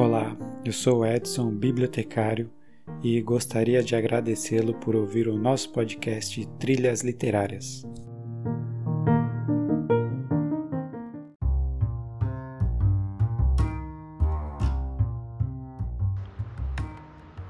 Olá, 0.00 0.36
eu 0.64 0.72
sou 0.72 1.04
Edson, 1.04 1.50
bibliotecário, 1.50 2.48
e 3.02 3.20
gostaria 3.20 3.82
de 3.82 3.96
agradecê-lo 3.96 4.72
por 4.74 4.94
ouvir 4.94 5.26
o 5.26 5.36
nosso 5.36 5.70
podcast 5.70 6.46
Trilhas 6.60 7.02
Literárias. 7.02 7.84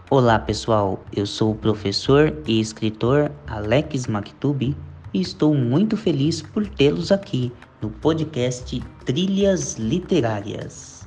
Olá 0.09 0.39
pessoal, 0.39 1.05
eu 1.15 1.27
sou 1.27 1.53
o 1.53 1.55
professor 1.55 2.35
e 2.47 2.59
escritor 2.59 3.31
Alex 3.47 4.07
Maktubi 4.07 4.75
e 5.13 5.21
estou 5.21 5.55
muito 5.55 5.99
feliz 5.99 6.41
por 6.41 6.67
tê-los 6.67 7.13
aqui 7.13 7.53
no 7.83 7.91
podcast 7.91 8.83
Trilhas 9.05 9.75
Literárias. 9.75 10.98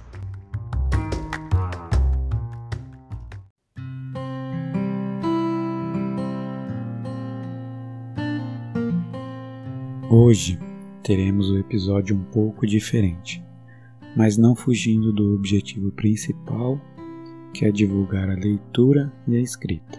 Hoje 10.14 10.60
teremos 11.02 11.50
o 11.50 11.54
um 11.54 11.58
episódio 11.58 12.18
um 12.18 12.24
pouco 12.26 12.68
diferente, 12.68 13.42
mas 14.14 14.38
não 14.38 14.54
fugindo 14.54 15.14
do 15.14 15.34
objetivo 15.34 15.90
principal 15.94 16.78
que 17.54 17.64
é 17.64 17.72
divulgar 17.72 18.30
a 18.30 18.34
leitura 18.34 19.10
e 19.26 19.38
a 19.38 19.40
escrita. 19.40 19.98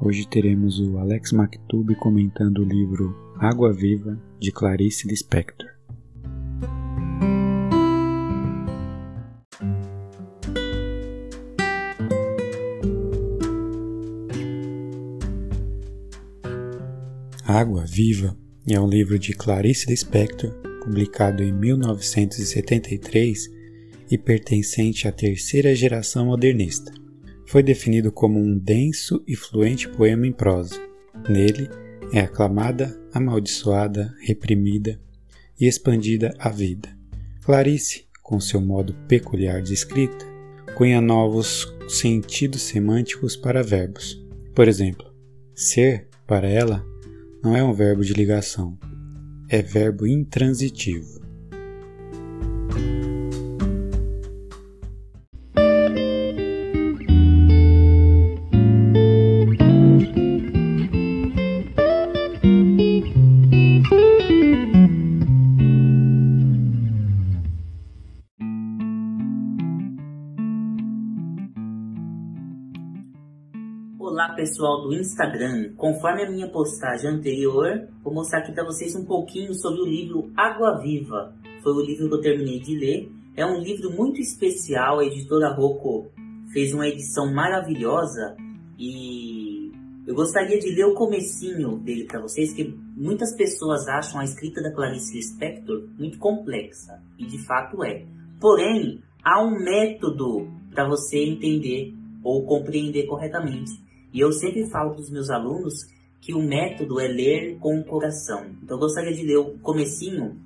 Hoje 0.00 0.24
teremos 0.28 0.78
o 0.78 0.98
Alex 0.98 1.32
Maktub 1.32 1.96
comentando 1.96 2.58
o 2.58 2.64
livro 2.64 3.12
Água 3.40 3.72
Viva 3.72 4.16
de 4.38 4.52
Clarice 4.52 5.08
Lispector. 5.08 5.68
Água 17.44 17.84
Viva 17.84 18.36
é 18.74 18.80
um 18.80 18.88
livro 18.88 19.18
de 19.18 19.32
Clarice 19.32 19.88
Lispector, 19.88 20.50
publicado 20.82 21.42
em 21.42 21.52
1973 21.52 23.50
e 24.10 24.18
pertencente 24.18 25.08
à 25.08 25.12
terceira 25.12 25.74
geração 25.74 26.26
modernista. 26.26 26.92
Foi 27.46 27.62
definido 27.62 28.12
como 28.12 28.38
um 28.38 28.58
denso 28.58 29.22
e 29.26 29.34
fluente 29.34 29.88
poema 29.88 30.26
em 30.26 30.32
prosa. 30.32 30.78
Nele 31.28 31.68
é 32.12 32.20
aclamada, 32.20 33.00
amaldiçoada, 33.12 34.14
reprimida 34.20 35.00
e 35.58 35.66
expandida 35.66 36.34
a 36.38 36.50
vida. 36.50 36.88
Clarice, 37.42 38.06
com 38.22 38.38
seu 38.38 38.60
modo 38.60 38.92
peculiar 39.08 39.62
de 39.62 39.72
escrita, 39.72 40.26
cunha 40.76 41.00
novos 41.00 41.66
sentidos 41.88 42.62
semânticos 42.62 43.34
para 43.34 43.62
verbos. 43.62 44.22
Por 44.54 44.68
exemplo, 44.68 45.10
ser, 45.54 46.08
para 46.26 46.46
ela, 46.46 46.84
não 47.42 47.56
é 47.56 47.62
um 47.62 47.72
verbo 47.72 48.02
de 48.02 48.12
ligação, 48.12 48.78
é 49.48 49.62
verbo 49.62 50.06
intransitivo. 50.06 51.27
Pessoal 74.26 74.82
do 74.82 74.92
Instagram, 74.92 75.74
conforme 75.76 76.24
a 76.24 76.30
minha 76.30 76.48
postagem 76.48 77.08
anterior, 77.08 77.88
vou 78.02 78.12
mostrar 78.12 78.40
aqui 78.40 78.52
para 78.52 78.64
vocês 78.64 78.96
um 78.96 79.04
pouquinho 79.04 79.54
sobre 79.54 79.80
o 79.80 79.86
livro 79.86 80.32
Água 80.36 80.80
Viva. 80.80 81.32
Foi 81.62 81.72
o 81.72 81.80
livro 81.80 82.08
que 82.08 82.14
eu 82.16 82.20
terminei 82.20 82.58
de 82.58 82.76
ler. 82.76 83.12
É 83.36 83.46
um 83.46 83.60
livro 83.60 83.90
muito 83.92 84.20
especial, 84.20 84.98
a 84.98 85.04
editora 85.04 85.54
Rocco 85.54 86.10
fez 86.52 86.72
uma 86.74 86.88
edição 86.88 87.32
maravilhosa 87.32 88.36
e 88.76 89.70
eu 90.04 90.14
gostaria 90.14 90.58
de 90.58 90.74
ler 90.74 90.86
o 90.86 90.94
comecinho 90.94 91.78
dele 91.78 92.04
para 92.04 92.20
vocês, 92.20 92.52
que 92.52 92.64
muitas 92.96 93.36
pessoas 93.36 93.86
acham 93.86 94.20
a 94.20 94.24
escrita 94.24 94.60
da 94.62 94.72
Clarice 94.72 95.14
Lispector 95.14 95.86
muito 95.98 96.18
complexa, 96.18 97.00
e 97.18 97.26
de 97.26 97.38
fato 97.46 97.84
é. 97.84 98.04
Porém, 98.40 99.00
há 99.22 99.44
um 99.44 99.50
método 99.50 100.50
para 100.70 100.88
você 100.88 101.18
entender 101.18 101.94
ou 102.24 102.44
compreender 102.46 103.06
corretamente. 103.06 103.87
E 104.12 104.20
eu 104.20 104.32
sempre 104.32 104.68
falo 104.70 104.92
para 104.92 105.00
os 105.00 105.10
meus 105.10 105.30
alunos 105.30 105.74
que 106.20 106.34
o 106.34 106.42
método 106.42 107.00
é 107.00 107.06
ler 107.06 107.58
com 107.58 107.78
o 107.78 107.84
coração. 107.84 108.46
Então 108.62 108.76
eu 108.76 108.80
gostaria 108.80 109.14
de 109.14 109.22
ler 109.22 109.38
o 109.38 109.58
comecinho, 109.58 110.36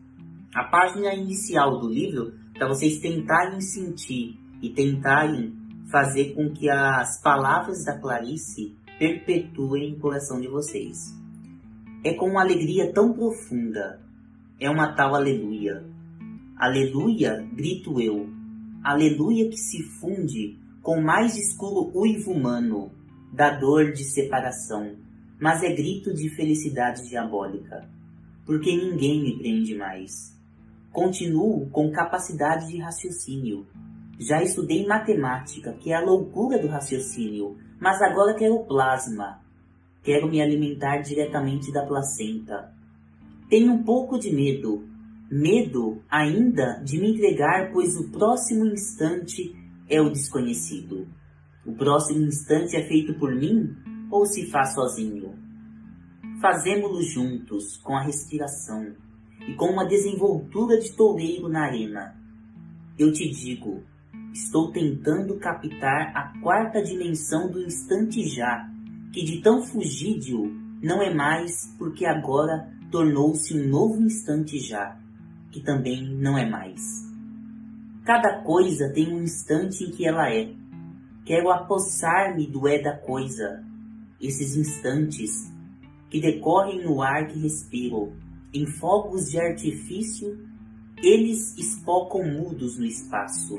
a 0.54 0.64
página 0.64 1.14
inicial 1.14 1.78
do 1.78 1.88
livro, 1.88 2.32
para 2.54 2.68
vocês 2.68 2.98
tentarem 2.98 3.60
sentir 3.60 4.38
e 4.60 4.70
tentarem 4.70 5.54
fazer 5.90 6.34
com 6.34 6.50
que 6.50 6.68
as 6.70 7.20
palavras 7.22 7.84
da 7.84 7.98
Clarice 7.98 8.76
perpetuem 8.98 9.94
o 9.94 9.98
coração 9.98 10.40
de 10.40 10.48
vocês. 10.48 11.14
É 12.04 12.14
com 12.14 12.30
uma 12.30 12.42
alegria 12.42 12.92
tão 12.92 13.12
profunda, 13.12 14.00
é 14.58 14.68
uma 14.68 14.94
tal 14.94 15.14
aleluia. 15.14 15.84
Aleluia, 16.56 17.44
grito 17.54 18.00
eu. 18.00 18.28
Aleluia 18.82 19.48
que 19.48 19.56
se 19.56 19.82
funde 19.82 20.58
com 20.80 21.00
mais 21.00 21.36
escuro 21.36 21.90
uivo 21.94 22.32
humano 22.32 22.90
da 23.32 23.50
dor 23.50 23.92
de 23.92 24.04
separação, 24.04 24.96
mas 25.40 25.62
é 25.62 25.74
grito 25.74 26.12
de 26.12 26.28
felicidade 26.28 27.08
diabólica, 27.08 27.88
porque 28.44 28.76
ninguém 28.76 29.22
me 29.22 29.38
prende 29.38 29.74
mais. 29.74 30.38
Continuo 30.92 31.70
com 31.70 31.90
capacidade 31.90 32.68
de 32.68 32.78
raciocínio. 32.78 33.66
Já 34.18 34.42
estudei 34.42 34.86
matemática, 34.86 35.72
que 35.72 35.90
é 35.90 35.96
a 35.96 36.04
loucura 36.04 36.58
do 36.58 36.68
raciocínio, 36.68 37.56
mas 37.80 38.02
agora 38.02 38.34
quero 38.34 38.66
plasma. 38.66 39.40
Quero 40.02 40.28
me 40.28 40.42
alimentar 40.42 40.98
diretamente 40.98 41.72
da 41.72 41.86
placenta. 41.86 42.70
Tenho 43.48 43.72
um 43.72 43.82
pouco 43.82 44.18
de 44.18 44.30
medo. 44.30 44.86
Medo 45.30 46.02
ainda 46.10 46.82
de 46.84 46.98
me 46.98 47.12
entregar, 47.12 47.72
pois 47.72 47.96
o 47.96 48.10
próximo 48.10 48.66
instante 48.66 49.56
é 49.88 50.00
o 50.00 50.10
desconhecido. 50.10 51.08
O 51.64 51.72
próximo 51.72 52.26
instante 52.26 52.76
é 52.76 52.86
feito 52.88 53.14
por 53.14 53.34
mim 53.34 53.76
ou 54.10 54.26
se 54.26 54.50
faz 54.50 54.74
sozinho? 54.74 55.34
Fazemo-lo 56.40 57.00
juntos, 57.02 57.76
com 57.76 57.94
a 57.94 58.02
respiração 58.02 58.94
e 59.46 59.54
com 59.54 59.66
uma 59.66 59.86
desenvoltura 59.86 60.78
de 60.78 60.92
toureiro 60.92 61.48
na 61.48 61.66
arena. 61.66 62.16
Eu 62.98 63.12
te 63.12 63.30
digo, 63.30 63.82
estou 64.32 64.72
tentando 64.72 65.38
captar 65.38 66.12
a 66.16 66.40
quarta 66.40 66.82
dimensão 66.82 67.48
do 67.48 67.62
instante 67.62 68.26
já, 68.28 68.68
que 69.12 69.24
de 69.24 69.40
tão 69.40 69.62
fugídio 69.62 70.52
não 70.82 71.00
é 71.00 71.14
mais 71.14 71.72
porque 71.78 72.04
agora 72.04 72.68
tornou-se 72.90 73.56
um 73.56 73.68
novo 73.68 74.02
instante 74.02 74.58
já, 74.58 74.98
que 75.52 75.60
também 75.60 76.12
não 76.16 76.36
é 76.36 76.48
mais. 76.48 76.80
Cada 78.04 78.42
coisa 78.42 78.92
tem 78.92 79.14
um 79.14 79.22
instante 79.22 79.84
em 79.84 79.90
que 79.90 80.06
ela 80.06 80.28
é, 80.28 80.52
Quero 81.24 81.50
apossar-me 81.50 82.46
do 82.46 82.66
é 82.66 82.80
da 82.80 82.96
coisa, 82.96 83.64
esses 84.20 84.56
instantes 84.56 85.52
que 86.10 86.20
decorrem 86.20 86.84
no 86.84 87.00
ar 87.00 87.28
que 87.28 87.38
respiro, 87.38 88.12
em 88.52 88.66
fogos 88.66 89.30
de 89.30 89.38
artifício, 89.38 90.38
eles 91.02 91.56
espocam 91.56 92.22
mudos 92.24 92.76
no 92.78 92.84
espaço. 92.84 93.54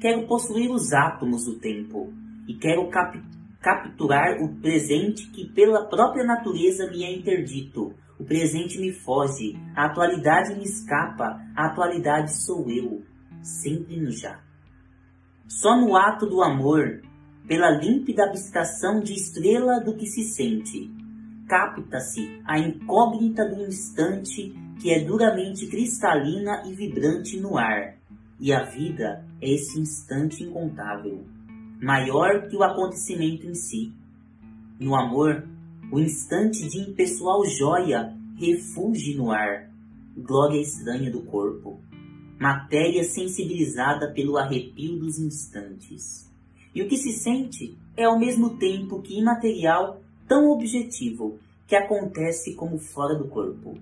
Quero 0.00 0.26
possuir 0.26 0.70
os 0.70 0.92
átomos 0.92 1.44
do 1.44 1.58
tempo 1.58 2.12
e 2.46 2.54
quero 2.54 2.88
cap 2.88 3.20
capturar 3.60 4.40
o 4.40 4.54
presente 4.60 5.28
que 5.30 5.48
pela 5.48 5.86
própria 5.86 6.24
natureza 6.24 6.88
me 6.88 7.02
é 7.02 7.12
interdito. 7.12 7.92
O 8.20 8.24
presente 8.24 8.78
me 8.78 8.92
foge, 8.92 9.58
a 9.74 9.86
atualidade 9.86 10.54
me 10.54 10.62
escapa, 10.62 11.42
a 11.56 11.66
atualidade 11.66 12.36
sou 12.44 12.70
eu, 12.70 13.02
sempre 13.42 14.00
no 14.00 14.12
já. 14.12 14.40
Só 15.48 15.76
no 15.76 15.96
ato 15.96 16.26
do 16.26 16.42
amor, 16.42 17.02
pela 17.46 17.70
límpida 17.70 18.24
abstração 18.24 19.00
de 19.00 19.14
estrela 19.14 19.80
do 19.80 19.94
que 19.94 20.06
se 20.06 20.22
sente, 20.24 20.90
capta-se 21.48 22.40
a 22.44 22.58
incógnita 22.58 23.48
do 23.48 23.62
instante 23.62 24.52
que 24.80 24.90
é 24.90 25.04
duramente 25.04 25.66
cristalina 25.68 26.62
e 26.66 26.74
vibrante 26.74 27.38
no 27.38 27.56
ar, 27.56 27.96
e 28.38 28.52
a 28.52 28.64
vida 28.64 29.24
é 29.40 29.50
esse 29.50 29.80
instante 29.80 30.42
incontável, 30.42 31.24
maior 31.80 32.48
que 32.48 32.56
o 32.56 32.62
acontecimento 32.62 33.46
em 33.46 33.54
si. 33.54 33.92
No 34.78 34.94
amor, 34.94 35.46
o 35.90 36.00
instante 36.00 36.68
de 36.68 36.78
impessoal 36.80 37.46
joia 37.46 38.12
refulge 38.36 39.16
no 39.16 39.30
ar, 39.30 39.70
glória 40.16 40.60
estranha 40.60 41.10
do 41.10 41.22
corpo. 41.22 41.80
matéria 42.38 43.02
sensibilizada 43.02 44.12
pelo 44.12 44.36
arrepio 44.36 44.98
dos 44.98 45.18
instantes. 45.18 46.30
E 46.76 46.82
o 46.82 46.86
que 46.86 46.98
se 46.98 47.10
sente 47.10 47.74
é 47.96 48.04
ao 48.04 48.18
mesmo 48.18 48.58
tempo 48.58 49.00
que 49.00 49.18
imaterial, 49.18 49.98
tão 50.28 50.50
objetivo, 50.50 51.38
que 51.66 51.74
acontece 51.74 52.54
como 52.54 52.78
fora 52.78 53.14
do 53.14 53.28
corpo. 53.28 53.78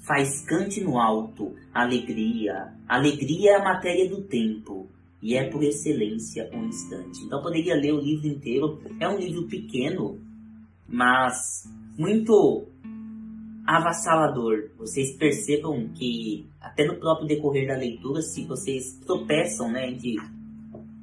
Faz 0.00 0.40
cante 0.40 0.80
no 0.80 0.98
alto, 0.98 1.54
alegria. 1.72 2.74
Alegria 2.88 3.52
é 3.52 3.54
a 3.54 3.62
matéria 3.62 4.08
do 4.08 4.22
tempo, 4.22 4.88
e 5.22 5.36
é 5.36 5.48
por 5.48 5.62
excelência 5.62 6.50
um 6.52 6.64
instante. 6.64 7.22
Então 7.22 7.40
poderia 7.40 7.76
ler 7.76 7.92
o 7.92 8.00
livro 8.00 8.26
inteiro. 8.26 8.82
É 8.98 9.08
um 9.08 9.18
livro 9.18 9.46
pequeno, 9.46 10.18
mas 10.88 11.62
muito 11.96 12.66
avassalador. 13.64 14.68
Vocês 14.76 15.12
percebam 15.16 15.90
que 15.94 16.44
até 16.60 16.84
no 16.84 16.96
próprio 16.96 17.28
decorrer 17.28 17.68
da 17.68 17.76
leitura, 17.76 18.20
se 18.20 18.44
vocês 18.46 18.98
tropeçam 19.06 19.70
né, 19.70 19.88
entre 19.88 20.16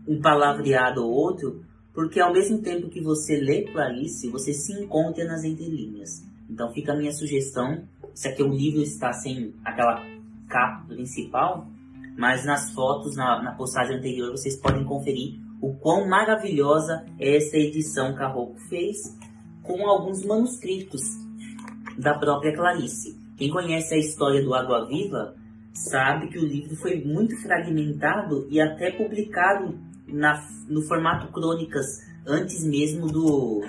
um 0.10 0.20
palavreado 0.20 1.06
ou 1.06 1.12
outro, 1.12 1.64
porque 1.94 2.20
ao 2.20 2.34
mesmo 2.34 2.64
tempo 2.64 2.90
que 2.90 3.00
você 3.00 3.40
lê 3.40 3.62
Clarice, 3.72 4.28
você 4.30 4.52
se 4.52 4.74
encontra 4.74 5.24
nas 5.26 5.44
entrelinhas. 5.44 6.24
Então 6.50 6.74
fica 6.74 6.94
a 6.94 6.98
minha 6.98 7.12
sugestão, 7.12 7.84
se 8.16 8.28
aqui 8.28 8.42
o 8.42 8.52
livro 8.52 8.82
está 8.82 9.14
sem 9.14 9.54
aquela 9.64 10.04
capa 10.48 10.88
principal, 10.88 11.68
mas 12.18 12.44
nas 12.44 12.74
fotos, 12.74 13.16
na, 13.16 13.44
na 13.44 13.52
postagem 13.52 13.98
anterior, 13.98 14.32
vocês 14.32 14.60
podem 14.60 14.84
conferir 14.84 15.40
o 15.62 15.76
quão 15.76 16.08
maravilhosa 16.08 17.06
é 17.20 17.38
essa 17.38 17.58
edição 17.58 18.16
que 18.16 18.24
a 18.24 18.28
Rocco 18.28 18.60
fez 18.68 19.16
com 19.62 19.86
alguns 19.88 20.26
manuscritos 20.26 21.02
da 21.98 22.18
própria 22.18 22.56
Clarice. 22.56 23.16
Quem 23.38 23.52
conhece 23.52 23.94
a 23.94 23.98
história 23.98 24.42
do 24.42 24.56
Água 24.56 24.88
Viva 24.88 25.36
sabe 25.72 26.30
que 26.30 26.40
o 26.40 26.46
livro 26.46 26.76
foi 26.78 27.04
muito 27.04 27.38
fragmentado 27.42 28.48
e 28.50 28.60
até 28.60 28.92
publicado 28.92 29.78
na, 30.12 30.48
no 30.68 30.82
formato 30.82 31.32
crônicas 31.32 31.86
antes 32.26 32.64
mesmo 32.64 33.08
do, 33.08 33.62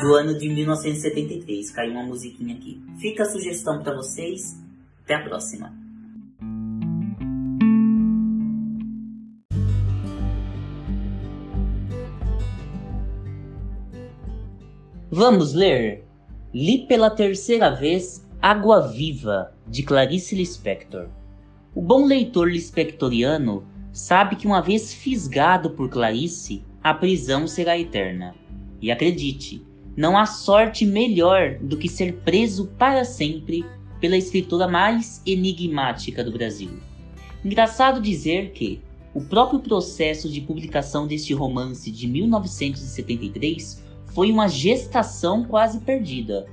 do 0.00 0.14
ano 0.14 0.36
de 0.38 0.48
1973. 0.48 1.70
Caiu 1.70 1.92
uma 1.92 2.04
musiquinha 2.04 2.54
aqui. 2.54 2.82
Fica 3.00 3.22
a 3.22 3.26
sugestão 3.26 3.82
para 3.82 3.94
vocês. 3.94 4.56
Até 5.04 5.14
a 5.14 5.22
próxima. 5.22 5.72
Vamos 15.10 15.54
ler? 15.54 16.04
Li 16.52 16.86
pela 16.86 17.08
terceira 17.08 17.70
vez 17.70 18.26
Água 18.42 18.86
Viva, 18.86 19.52
de 19.66 19.82
Clarice 19.82 20.34
Lispector. 20.34 21.08
O 21.74 21.80
bom 21.80 22.04
leitor 22.04 22.50
lispectoriano 22.50 23.66
sabe 23.96 24.36
que 24.36 24.46
uma 24.46 24.60
vez 24.60 24.92
fisgado 24.92 25.70
por 25.70 25.88
Clarice, 25.88 26.62
a 26.82 26.92
prisão 26.92 27.46
será 27.46 27.78
eterna. 27.78 28.34
E 28.78 28.90
acredite, 28.90 29.64
não 29.96 30.18
há 30.18 30.26
sorte 30.26 30.84
melhor 30.84 31.56
do 31.62 31.78
que 31.78 31.88
ser 31.88 32.12
preso 32.16 32.66
para 32.78 33.06
sempre 33.06 33.64
pela 33.98 34.18
escritora 34.18 34.68
mais 34.68 35.22
enigmática 35.24 36.22
do 36.22 36.30
Brasil. 36.30 36.78
Engraçado 37.42 37.98
dizer 37.98 38.50
que 38.50 38.82
o 39.14 39.22
próprio 39.22 39.60
processo 39.60 40.28
de 40.28 40.42
publicação 40.42 41.06
deste 41.06 41.32
romance 41.32 41.90
de 41.90 42.06
1973 42.06 43.82
foi 44.08 44.30
uma 44.30 44.46
gestação 44.46 45.42
quase 45.42 45.80
perdida. 45.80 46.46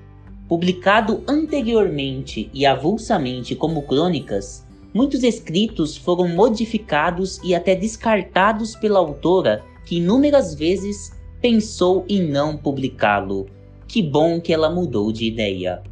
Publicado 0.48 1.22
anteriormente 1.28 2.50
e 2.54 2.66
avulsamente 2.66 3.54
como 3.54 3.82
crônicas, 3.82 4.63
muitos 4.94 5.24
escritos 5.24 5.98
foram 5.98 6.28
modificados 6.28 7.40
e 7.44 7.56
até 7.56 7.76
descartados 7.76 8.76
pela 8.76 9.00
autora, 9.00 9.64
que 9.86 9.98
inúmeras 9.98 10.54
vezes 10.54 11.12
pensou 11.42 12.06
em 12.08 12.22
não 12.22 12.56
publicá-lo. 12.56 13.48
Que 13.88 14.02
bom 14.02 14.40
que 14.40 14.54
ela 14.54 14.70
mudou 14.70 15.12
de 15.12 15.26
ideia. 15.26 15.84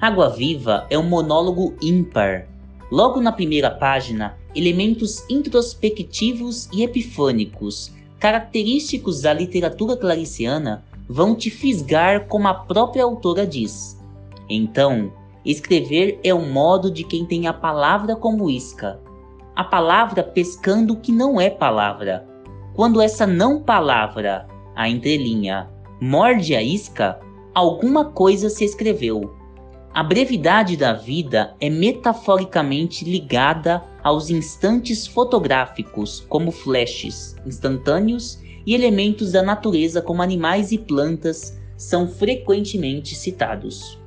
Água 0.00 0.28
Viva 0.30 0.86
é 0.90 0.98
um 0.98 1.08
monólogo 1.08 1.74
ímpar. 1.82 2.48
Logo 2.90 3.20
na 3.20 3.32
primeira 3.32 3.70
página, 3.70 4.36
elementos 4.54 5.22
introspectivos 5.28 6.68
e 6.72 6.82
epifânicos, 6.82 7.92
característicos 8.18 9.22
da 9.22 9.32
literatura 9.32 9.96
clariciana, 9.96 10.84
vão 11.08 11.34
te 11.34 11.50
fisgar 11.50 12.26
como 12.26 12.48
a 12.48 12.54
própria 12.54 13.04
autora 13.04 13.46
diz. 13.46 13.98
Então, 14.48 15.12
escrever 15.50 16.20
é 16.22 16.34
o 16.34 16.44
modo 16.44 16.90
de 16.90 17.02
quem 17.02 17.24
tem 17.24 17.46
a 17.46 17.54
palavra 17.54 18.14
como 18.14 18.50
isca, 18.50 19.00
a 19.56 19.64
palavra 19.64 20.22
pescando 20.22 20.92
o 20.92 21.00
que 21.00 21.10
não 21.10 21.40
é 21.40 21.48
palavra. 21.48 22.28
Quando 22.74 23.00
essa 23.00 23.26
não 23.26 23.62
palavra, 23.62 24.46
a 24.76 24.88
entrelinha, 24.88 25.70
morde 26.00 26.54
a 26.54 26.62
isca, 26.62 27.18
alguma 27.54 28.04
coisa 28.04 28.50
se 28.50 28.62
escreveu. 28.62 29.34
A 29.94 30.02
brevidade 30.02 30.76
da 30.76 30.92
vida 30.92 31.56
é 31.60 31.70
metaforicamente 31.70 33.04
ligada 33.04 33.82
aos 34.04 34.28
instantes 34.28 35.06
fotográficos, 35.06 36.20
como 36.28 36.52
flashes 36.52 37.34
instantâneos 37.46 38.38
e 38.66 38.74
elementos 38.74 39.32
da 39.32 39.42
natureza 39.42 40.02
como 40.02 40.22
animais 40.22 40.72
e 40.72 40.78
plantas 40.78 41.58
são 41.74 42.06
frequentemente 42.06 43.14
citados. 43.14 43.97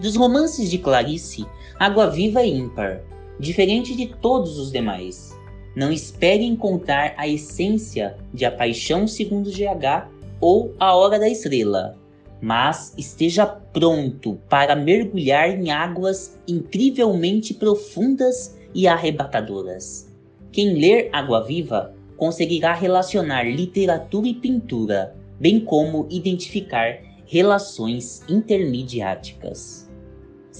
Dos 0.00 0.16
romances 0.16 0.70
de 0.70 0.78
Clarice, 0.78 1.44
Água 1.78 2.08
Viva 2.08 2.40
é 2.40 2.46
ímpar, 2.46 3.02
diferente 3.38 3.94
de 3.94 4.06
todos 4.06 4.58
os 4.58 4.72
demais. 4.72 5.38
Não 5.76 5.92
espere 5.92 6.42
encontrar 6.42 7.12
a 7.18 7.28
essência 7.28 8.16
de 8.32 8.46
A 8.46 8.50
Paixão 8.50 9.06
segundo 9.06 9.50
GH 9.50 10.08
ou 10.40 10.74
A 10.80 10.96
Hora 10.96 11.18
da 11.18 11.28
Estrela, 11.28 11.98
mas 12.40 12.94
esteja 12.96 13.44
pronto 13.44 14.40
para 14.48 14.74
mergulhar 14.74 15.50
em 15.50 15.70
águas 15.70 16.40
incrivelmente 16.48 17.52
profundas 17.52 18.56
e 18.74 18.88
arrebatadoras. 18.88 20.10
Quem 20.50 20.80
ler 20.80 21.10
Água 21.12 21.44
Viva 21.44 21.94
conseguirá 22.16 22.72
relacionar 22.72 23.42
literatura 23.42 24.28
e 24.28 24.32
pintura, 24.32 25.14
bem 25.38 25.60
como 25.60 26.06
identificar 26.08 27.02
relações 27.26 28.22
intermediáticas. 28.30 29.89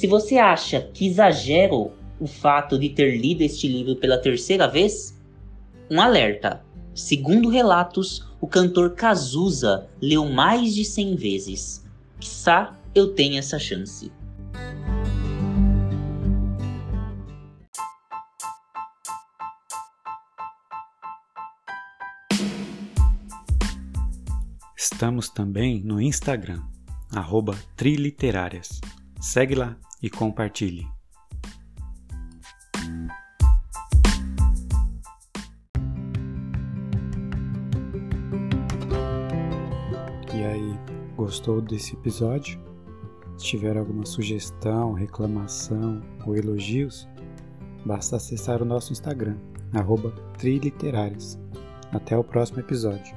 Se 0.01 0.07
você 0.07 0.39
acha 0.39 0.81
que 0.81 1.09
exagero 1.09 1.93
o 2.19 2.27
fato 2.27 2.79
de 2.79 2.89
ter 2.89 3.19
lido 3.21 3.43
este 3.43 3.69
livro 3.69 3.95
pela 3.97 4.17
terceira 4.17 4.67
vez, 4.67 5.15
um 5.91 6.01
alerta. 6.01 6.65
Segundo 6.95 7.51
relatos, 7.51 8.27
o 8.41 8.47
cantor 8.47 8.95
Cazuza 8.95 9.91
leu 10.01 10.25
mais 10.25 10.75
de 10.75 10.87
100 10.87 11.17
vezes. 11.17 11.85
Quizá 12.19 12.75
eu 12.95 13.13
tenha 13.13 13.41
essa 13.41 13.59
chance. 13.59 14.11
Estamos 24.75 25.29
também 25.29 25.83
no 25.85 26.01
Instagram, 26.01 26.63
arroba 27.15 27.55
Triliterárias. 27.77 28.81
Segue 29.21 29.55
lá 29.55 29.77
e 30.03 30.09
compartilhe. 30.09 30.87
E 40.35 40.45
aí, 40.45 40.79
gostou 41.17 41.61
desse 41.61 41.95
episódio? 41.95 42.59
Se 43.37 43.47
tiver 43.47 43.77
alguma 43.77 44.05
sugestão, 44.05 44.93
reclamação 44.93 46.03
ou 46.27 46.37
elogios, 46.37 47.09
basta 47.85 48.17
acessar 48.17 48.63
o 48.63 48.67
nosso 48.67 48.93
Instagram, 48.93 49.37
arroba 49.73 50.11
Triliterárias. 50.39 51.39
Até 51.93 52.17
o 52.17 52.23
próximo 52.23 52.61
episódio. 52.61 53.17